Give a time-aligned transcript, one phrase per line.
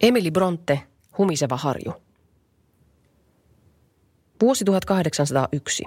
[0.00, 0.82] Emily Bronte,
[1.18, 1.92] Humiseva harju.
[4.40, 5.84] Vuosi 1801.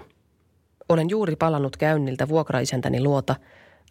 [0.90, 3.36] Olen juuri palannut käynniltä vuokraisäntäni luota,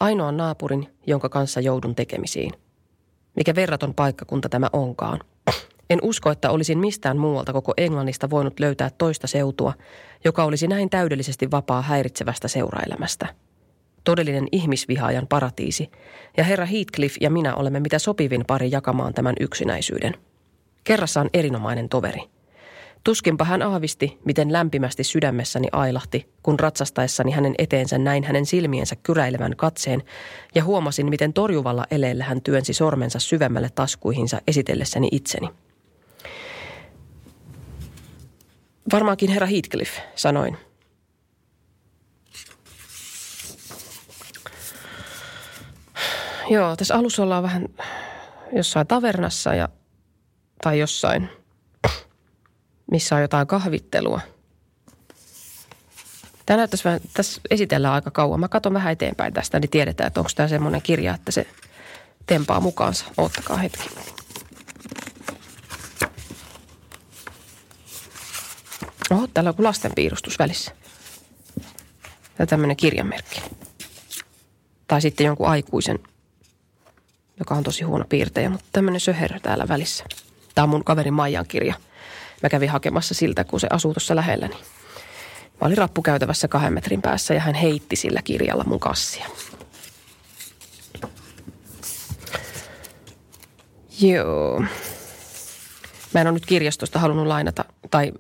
[0.01, 2.53] ainoan naapurin, jonka kanssa joudun tekemisiin.
[3.37, 5.21] Mikä verraton paikkakunta tämä onkaan.
[5.91, 9.73] En usko, että olisin mistään muualta koko Englannista voinut löytää toista seutua,
[10.25, 13.27] joka olisi näin täydellisesti vapaa häiritsevästä seuraelämästä.
[14.05, 15.91] Todellinen ihmisvihaajan paratiisi,
[16.37, 20.15] ja herra Heathcliff ja minä olemme mitä sopivin pari jakamaan tämän yksinäisyyden.
[20.85, 22.21] Kerrassaan erinomainen toveri.
[23.05, 29.57] Tuskinpa hän aavisti, miten lämpimästi sydämessäni ailahti, kun ratsastaessani hänen eteensä näin hänen silmiensä kyräilevän
[29.57, 30.03] katseen
[30.55, 35.49] ja huomasin, miten torjuvalla eleellä hän työnsi sormensa syvemmälle taskuihinsa esitellessäni itseni.
[38.93, 40.57] Varmaankin herra Heathcliff, sanoin.
[46.53, 47.69] Joo, tässä alussa ollaan vähän
[48.57, 49.69] jossain tavernassa ja,
[50.63, 51.29] tai jossain,
[52.91, 54.21] missä on jotain kahvittelua.
[56.47, 58.41] Tämä näyttäisi vähän, tässä esitellään aika kauan.
[58.41, 61.47] Mä katson vähän eteenpäin tästä, niin tiedetään, että onko tämä semmoinen kirja, että se
[62.27, 63.05] tempaa mukaansa.
[63.17, 63.91] Oottakaa hetki.
[69.11, 70.73] Oho, täällä on lasten piirustus välissä.
[72.37, 73.43] Tämä tämmöinen kirjanmerkki.
[74.87, 75.99] Tai sitten jonkun aikuisen
[77.43, 80.05] joka on tosi huono piirtejä, mutta tämmöinen söherö täällä välissä.
[80.55, 81.75] Tämä on mun kaverin Maijan kirja.
[82.43, 84.55] Mä kävin hakemassa siltä, kun se asuu tuossa lähelläni.
[85.61, 89.27] Mä olin rappukäytävässä kahden metrin päässä ja hän heitti sillä kirjalla mun kassia.
[94.01, 94.65] Joo.
[96.15, 98.13] Mä en ole nyt kirjastosta halunnut lainata, tai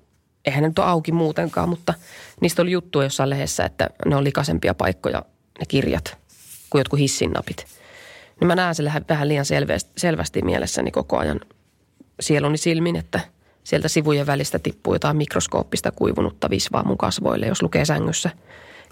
[0.44, 1.94] eihän ne nyt ole auki muutenkaan, mutta
[2.40, 5.22] niistä oli juttua jossain lehdessä, että ne on likaisempia paikkoja,
[5.58, 6.16] ne kirjat,
[6.70, 7.66] kuin jotkut hissinnapit–
[8.40, 11.40] niin mä näen sen vähän liian selvästi, selvästi mielessäni koko ajan
[12.20, 13.20] sieluni silmin, että
[13.64, 18.30] sieltä sivujen välistä tippuu jotain mikroskooppista kuivunutta visvaa mun kasvoille, jos lukee sängyssä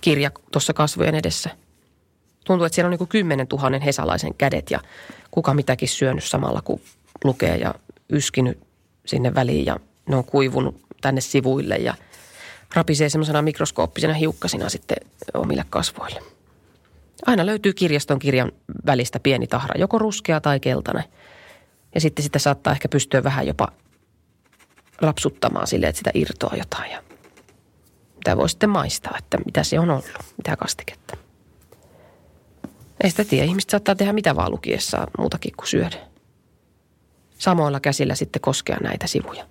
[0.00, 1.50] kirja tuossa kasvojen edessä.
[2.44, 4.80] Tuntuu, että siellä on niin kuin kymmenen tuhannen hesalaisen kädet ja
[5.30, 6.80] kuka mitäkin syönyt samalla, kun
[7.24, 7.74] lukee ja
[8.12, 8.58] yskinyt
[9.06, 9.76] sinne väliin ja
[10.08, 11.94] ne on kuivunut tänne sivuille ja
[12.74, 14.98] rapisee semmoisena mikroskooppisena hiukkasina sitten
[15.34, 16.20] omille kasvoille.
[17.26, 18.52] Aina löytyy kirjaston kirjan
[18.86, 21.04] välistä pieni tahra, joko ruskea tai keltainen.
[21.94, 23.68] Ja sitten sitä saattaa ehkä pystyä vähän jopa
[25.00, 26.90] rapsuttamaan sille, että sitä irtoaa jotain.
[26.90, 27.02] Ja
[28.14, 30.04] mitä voi sitten maistaa, että mitä se on ollut,
[30.36, 31.16] mitä kastiketta.
[33.04, 33.44] Ei sitä tiedä.
[33.46, 35.96] Ihmiset saattaa tehdä mitä vaan lukiessaan muutakin kuin syödä.
[37.38, 39.46] Samoilla käsillä sitten koskea näitä sivuja.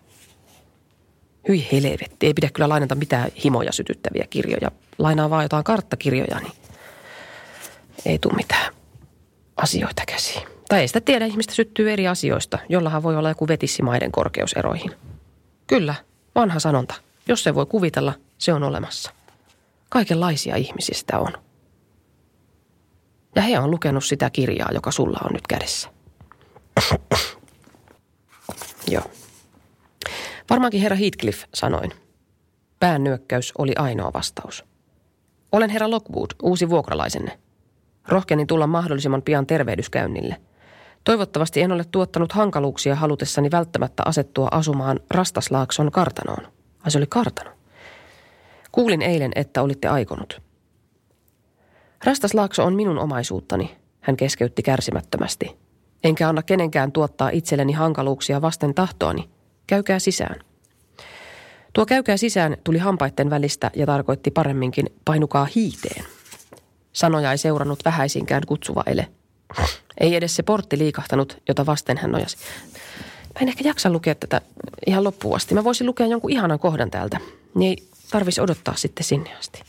[1.48, 4.72] Hyi helvetti, ei pidä kyllä lainata mitään himoja sytyttäviä kirjoja.
[4.98, 6.52] Lainaa vaan jotain karttakirjoja, niin
[8.06, 8.74] ei tule mitään
[9.58, 10.48] asioita käsiin.
[10.70, 14.92] Tai ei sitä tiedä, ihmistä syttyy eri asioista, jollahan voi olla joku vetissi maiden korkeuseroihin.
[15.68, 15.96] Kyllä,
[16.36, 16.96] vanha sanonta.
[17.28, 19.12] Jos se voi kuvitella, se on olemassa.
[19.90, 21.34] Kaikenlaisia ihmisiä sitä on.
[23.36, 25.90] Ja he on lukenut sitä kirjaa, joka sulla on nyt kädessä.
[28.92, 29.12] Joo.
[30.50, 31.92] Varmaankin herra Heathcliff sanoin.
[32.80, 34.66] Päännyökkäys oli ainoa vastaus.
[35.52, 37.40] Olen herra Lockwood, uusi vuokralaisenne–
[38.08, 40.36] Rohkenin tulla mahdollisimman pian tervehdyskäynnille.
[41.04, 46.52] Toivottavasti en ole tuottanut hankaluuksia halutessani välttämättä asettua asumaan Rastaslaakson kartanoon.
[46.84, 47.52] Ai se oli kartano.
[48.72, 50.42] Kuulin eilen, että olitte aikonut.
[52.04, 55.58] Rastaslaakso on minun omaisuuttani, hän keskeytti kärsimättömästi.
[56.04, 59.30] Enkä anna kenenkään tuottaa itselleni hankaluuksia vasten tahtoani.
[59.68, 60.40] Käykää sisään.
[61.74, 66.06] Tuo käykää sisään tuli hampaitten välistä ja tarkoitti paremminkin painukaa hiiteen–
[66.94, 69.08] Sanoja ei seurannut vähäisinkään kutsuva ele.
[70.00, 72.38] Ei edes se portti liikahtanut, jota vasten hän nojasi.
[73.26, 74.42] Mä en ehkä jaksa lukea tätä
[74.88, 75.56] ihan loppuun asti.
[75.56, 77.20] Mä voisin lukea jonkun ihanan kohdan täältä.
[77.56, 79.64] Niin ei tarvitsisi odottaa sitten sinne asti.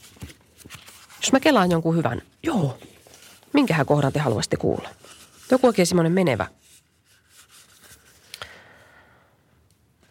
[1.20, 2.78] Jos mä kelaan jonkun hyvän, joo,
[3.52, 4.88] minkähän kohdan te haluaisitte kuulla?
[5.50, 6.46] Joku oikein semmoinen menevä.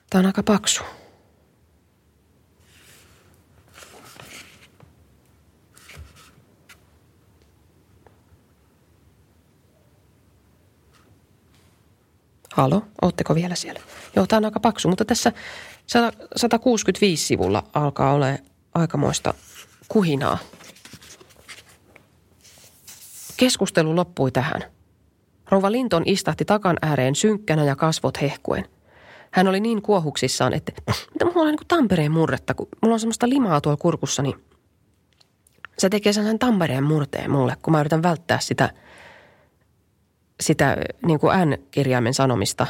[0.10, 0.84] Tämä on aika paksu.
[12.60, 13.80] Halo, ootteko vielä siellä?
[14.16, 15.32] Joo, tämä on aika paksu, mutta tässä
[16.36, 18.26] 165 sivulla alkaa olla
[18.74, 19.34] aikamoista
[19.88, 20.38] kuhinaa.
[23.38, 24.62] Keskustelu loppui tähän.
[25.50, 28.66] Rouva Linton istahti takan ääreen synkkänä ja kasvot hehkuen.
[29.32, 30.72] Hän oli niin kuohuksissaan, että
[31.14, 34.36] mitä mulla on niin kuin Tampereen murretta, kun mulla on semmoista limaa tuolla kurkussa, niin
[35.78, 38.70] se tekee sen Tampereen murteen mulle, kun mä yritän välttää sitä–
[40.50, 42.68] sitä niin kuin N-kirjaimen sanomista,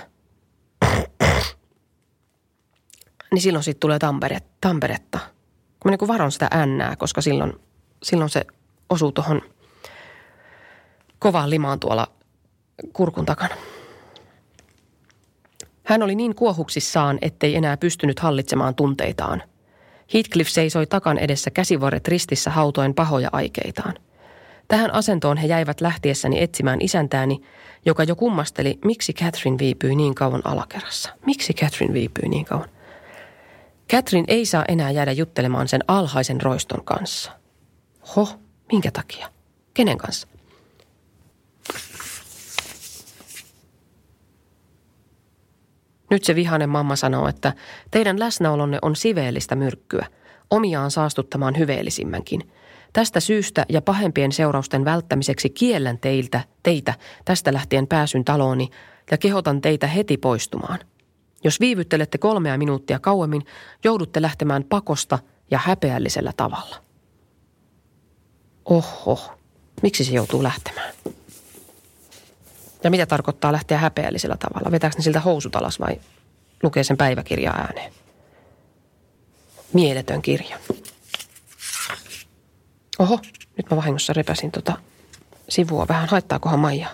[3.32, 5.20] niin silloin siitä tulee tampere, tamperetta.
[5.80, 7.54] Kun mä niin kuin varon sitä N, koska silloin,
[8.04, 8.46] silloin se
[8.90, 9.42] osuu tuohon
[11.20, 12.08] kovaan limaan tuolla
[12.94, 13.56] kurkun takana.
[15.84, 19.44] Hän oli niin kuohuksissaan, ettei enää pystynyt hallitsemaan tunteitaan.
[20.14, 23.94] Heathcliff seisoi takan edessä käsivarret ristissä hautoen pahoja aikeitaan–
[24.70, 27.42] Tähän asentoon he jäivät lähtiessäni etsimään isäntääni,
[27.86, 31.10] joka jo kummasteli, miksi Catherine viipyi niin kauan alakerrassa.
[31.26, 32.70] Miksi Catherine viipyi niin kauan?
[33.92, 37.32] Catherine ei saa enää jäädä juttelemaan sen alhaisen roiston kanssa.
[38.16, 38.28] Ho,
[38.72, 39.30] minkä takia?
[39.74, 40.28] Kenen kanssa?
[46.10, 47.54] Nyt se vihainen mamma sanoo, että
[47.92, 50.06] teidän läsnäolonne on siveellistä myrkkyä,
[50.50, 52.42] omiaan saastuttamaan hyveellisimmänkin–
[52.94, 56.94] Tästä syystä ja pahempien seurausten välttämiseksi kiellän teiltä, teitä
[57.26, 58.70] tästä lähtien pääsyn talooni
[59.12, 60.80] ja kehotan teitä heti poistumaan.
[61.44, 63.46] Jos viivyttelette kolmea minuuttia kauemmin,
[63.84, 65.20] joudutte lähtemään pakosta
[65.52, 66.76] ja häpeällisellä tavalla.
[68.66, 69.38] Oho,
[69.82, 70.94] miksi se joutuu lähtemään?
[72.84, 74.72] Ja mitä tarkoittaa lähteä häpeällisellä tavalla?
[74.72, 76.00] Vetääkö ne siltä housut alas vai
[76.64, 77.94] lukee sen päiväkirja ääneen?
[79.74, 80.58] Mieletön kirja.
[83.00, 83.20] Oho,
[83.58, 84.78] nyt mä vahingossa repäsin tota
[85.50, 86.10] sivua vähän.
[86.10, 86.88] Haittaakohan Maija?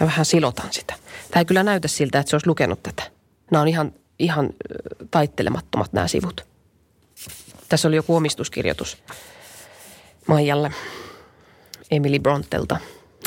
[0.00, 0.94] Mä vähän silotan sitä.
[1.30, 3.02] Tämä ei kyllä näytä siltä, että se olisi lukenut tätä.
[3.50, 4.50] Nämä on ihan, ihan
[5.10, 6.46] taittelemattomat nämä sivut.
[7.68, 9.02] Tässä oli joku omistuskirjoitus
[10.26, 10.72] Maijalle
[11.90, 12.76] Emily Brontelta.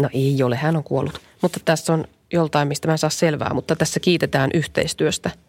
[0.01, 1.21] No ei ole, hän on kuollut.
[1.41, 5.31] Mutta tässä on joltain, mistä mä en saa selvää, mutta tässä kiitetään yhteistyöstä–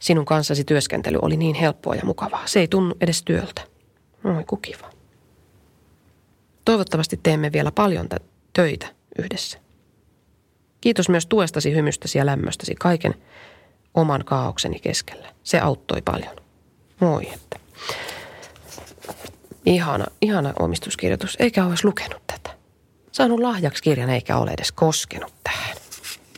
[0.00, 2.46] Sinun kanssasi työskentely oli niin helppoa ja mukavaa.
[2.46, 3.62] Se ei tunnu edes työltä.
[4.24, 4.90] Oi, kukiva.
[6.64, 8.08] Toivottavasti teemme vielä paljon
[8.52, 8.86] töitä
[9.18, 9.58] yhdessä.
[10.80, 13.14] Kiitos myös tuestasi, hymystäsi ja lämmöstäsi kaiken
[13.94, 15.28] oman kaaukseni keskellä.
[15.42, 16.36] Se auttoi paljon.
[17.00, 17.58] Moi, että.
[19.66, 22.56] Ihana, ihana omistuskirjoitus, eikä olisi lukenut tätä.
[23.12, 25.76] Saanut lahjaksi kirjan eikä ole edes koskenut tähän.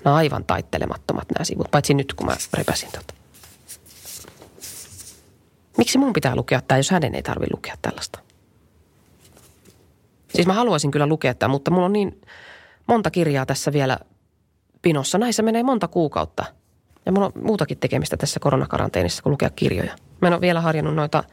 [0.04, 3.17] Nämä aivan taittelemattomat nämä sivut, paitsi nyt kun mä repäsin tota.
[5.78, 8.18] Miksi mun pitää lukea tämä, jos hänen ei tarvitse lukea tällaista?
[10.28, 12.20] Siis mä haluaisin kyllä lukea tämä, mutta mulla on niin
[12.86, 13.98] monta kirjaa tässä vielä
[14.82, 15.18] pinossa.
[15.18, 16.44] Näissä menee monta kuukautta.
[17.06, 19.96] Ja mulla on muutakin tekemistä tässä koronakaranteenissa kuin lukea kirjoja.
[20.20, 21.24] Mä en ole vielä harjannut noita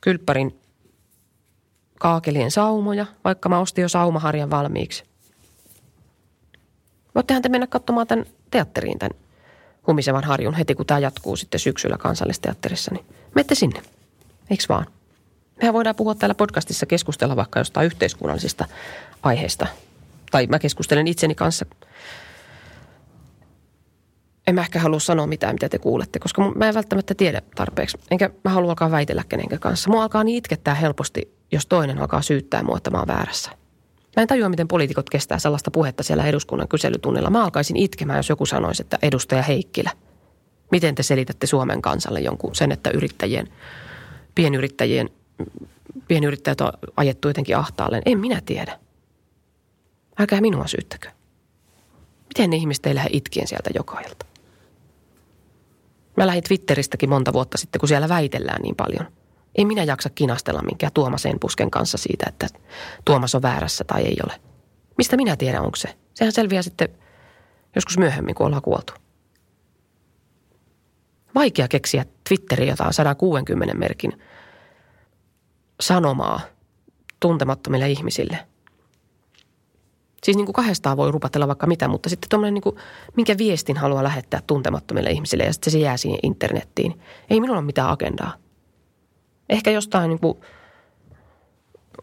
[0.00, 0.60] kylppärin
[1.98, 5.04] kaakelien saumoja, vaikka mä ostin jo saumaharjan valmiiksi.
[7.14, 9.18] Voittehan te mennä katsomaan tämän teatteriin, tämän
[9.86, 13.82] humisevan harjun heti, kun tämä jatkuu sitten syksyllä kansallisteatterissa, niin mette sinne.
[14.50, 14.86] Eiks vaan?
[15.62, 18.64] Mehän voidaan puhua täällä podcastissa keskustella vaikka jostain yhteiskunnallisista
[19.22, 19.66] aiheista.
[20.30, 21.66] Tai mä keskustelen itseni kanssa.
[24.46, 27.98] En mä ehkä halua sanoa mitään, mitä te kuulette, koska mä en välttämättä tiedä tarpeeksi.
[28.10, 29.90] Enkä mä halua alkaa väitellä kenenkään kanssa.
[29.90, 33.50] Mua alkaa niin itkettää helposti, jos toinen alkaa syyttää mua, että mä oon väärässä.
[34.16, 37.30] Mä en tajua, miten poliitikot kestää sellaista puhetta siellä eduskunnan kyselytunnilla.
[37.30, 39.90] Mä alkaisin itkemään, jos joku sanoisi, että edustaja Heikkilä.
[40.70, 43.48] Miten te selitätte Suomen kansalle jonkun sen, että yrittäjien,
[44.34, 45.10] pienyrittäjien,
[46.08, 48.02] pienyrittäjät on ajettu jotenkin ahtaalle?
[48.06, 48.78] En minä tiedä.
[50.18, 51.08] Älkää minua syyttäkö.
[52.28, 54.00] Miten ne ihmiset ei lähde itkien sieltä joka?
[56.16, 59.06] Mä lähdin Twitteristäkin monta vuotta sitten, kun siellä väitellään niin paljon–
[59.54, 62.46] ei minä jaksa kinastella minkään Tuomas Enpusken kanssa siitä, että
[63.04, 64.40] Tuomas on väärässä tai ei ole.
[64.98, 65.96] Mistä minä tiedän, onko se?
[66.14, 66.88] Sehän selviää sitten
[67.74, 68.92] joskus myöhemmin, kun ollaan kuoltu.
[71.34, 74.12] Vaikea keksiä Twitteriin jotain 160 merkin
[75.80, 76.40] sanomaa
[77.20, 78.38] tuntemattomille ihmisille.
[80.24, 82.76] Siis niin kuin kahdestaan voi rupatella vaikka mitä, mutta sitten tuommoinen niin kuin,
[83.16, 87.00] minkä viestin haluaa lähettää tuntemattomille ihmisille ja sitten se jää siihen internettiin.
[87.30, 88.43] Ei minulla ole mitään agendaa.
[89.48, 90.40] Ehkä jostain niin kuin,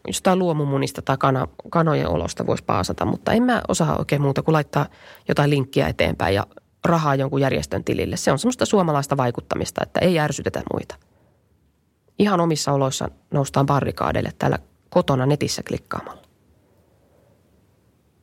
[0.06, 4.52] jostain luomumunista tai kana, kanojen olosta voisi paasata, mutta en mä osaa oikein muuta kuin
[4.52, 4.86] laittaa
[5.28, 6.46] jotain linkkiä eteenpäin ja
[6.84, 8.16] rahaa jonkun järjestön tilille.
[8.16, 10.94] Se on semmoista suomalaista vaikuttamista, että ei ärsytetä muita.
[12.18, 14.58] Ihan omissa oloissa noustaan barrikaadeille täällä
[14.90, 16.22] kotona netissä klikkaamalla.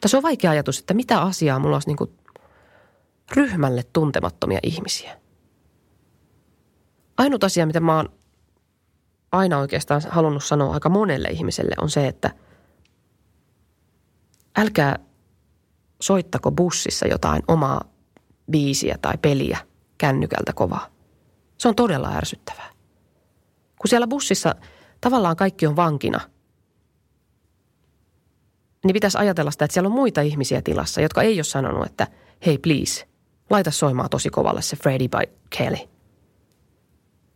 [0.06, 2.18] Se on vaikea ajatus, että mitä asiaa mulla olisi niin
[3.32, 5.20] ryhmälle tuntemattomia ihmisiä.
[7.18, 8.10] Ainut asia, mitä mä oon
[9.32, 12.32] aina oikeastaan halunnut sanoa aika monelle ihmiselle on se, että
[14.58, 15.00] älkää
[16.02, 17.82] soittako bussissa jotain omaa
[18.52, 19.58] biisiä tai peliä
[19.98, 20.88] kännykältä kovaa.
[21.58, 22.70] Se on todella ärsyttävää.
[23.80, 24.56] Kun siellä bussissa
[25.02, 26.20] tavallaan kaikki on vankina,
[28.86, 32.08] niin pitäisi ajatella sitä, että siellä on muita ihmisiä tilassa, jotka ei ole sanonut, että
[32.46, 33.08] hei please,
[33.50, 35.90] laita soimaan tosi kovalle se Freddie by Kelly.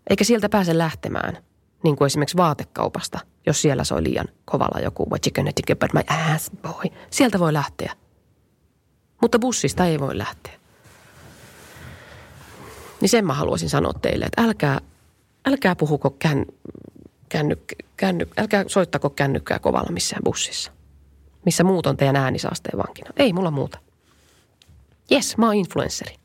[0.10, 1.38] Eikä sieltä pääse lähtemään–
[1.84, 5.94] niin kuin esimerkiksi vaatekaupasta, jos siellä soi liian kovalla joku what you gonna think about
[5.94, 6.92] my ass boy.
[7.10, 7.94] Sieltä voi lähteä.
[9.22, 10.54] Mutta bussista ei voi lähteä.
[13.02, 14.82] Niin sen mä haluaisin sanoa teille, että älkää,
[15.46, 16.46] älkää puhuko kän,
[17.30, 17.58] känny,
[17.98, 20.72] känny, älkää soittako kännykkää kovalla missään bussissa.
[21.46, 23.12] Missä muut on teidän äänisaasteen vankina.
[23.18, 23.80] Ei mulla muuta.
[25.10, 26.16] Jes, mä oon influenssari.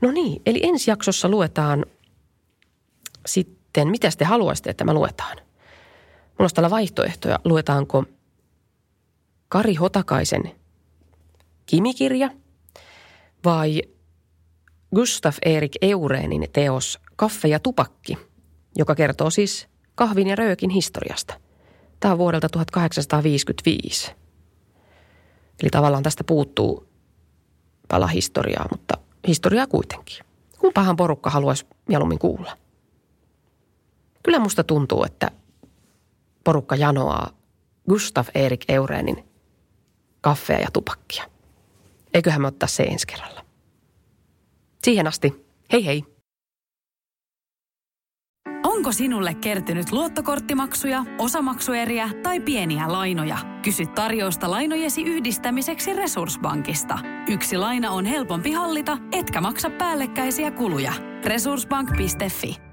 [0.00, 1.86] No niin, eli ensi jaksossa luetaan
[3.26, 5.36] sitten sitten, mitä te haluaisitte, että me luetaan?
[5.36, 7.38] Mulla olisi täällä vaihtoehtoja.
[7.44, 8.04] Luetaanko
[9.48, 10.50] Kari Hotakaisen
[11.66, 12.30] kimikirja
[13.44, 13.82] vai
[14.94, 18.18] Gustav Erik Eurenin teos Kaffe ja tupakki,
[18.76, 21.34] joka kertoo siis kahvin ja röökin historiasta.
[22.00, 24.12] Tämä on vuodelta 1855.
[25.62, 26.88] Eli tavallaan tästä puuttuu
[27.88, 28.94] pala historiaa, mutta
[29.26, 30.24] historiaa kuitenkin.
[30.58, 32.67] Kumpahan porukka haluaisi mieluummin kuulla?
[34.28, 35.30] Kyllä musta tuntuu, että
[36.44, 37.30] porukka janoaa
[37.88, 39.24] Gustav Erik Eurenin
[40.20, 41.24] kaffea ja tupakkia.
[42.14, 43.44] Eiköhän me ottaa se ensi kerralla.
[44.84, 46.04] Siihen asti, hei hei!
[48.64, 53.38] Onko sinulle kertynyt luottokorttimaksuja, osamaksueriä tai pieniä lainoja?
[53.62, 56.98] Kysy tarjousta lainojesi yhdistämiseksi Resurssbankista.
[57.28, 60.92] Yksi laina on helpompi hallita, etkä maksa päällekkäisiä kuluja.
[61.24, 62.67] Resurssbank.fi